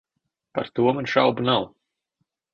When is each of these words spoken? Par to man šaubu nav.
Par 0.59 0.69
to 0.79 0.87
man 0.97 1.09
šaubu 1.13 1.47
nav. 1.51 1.69